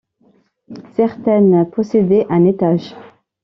[0.95, 2.95] Certaines possédaient un étage.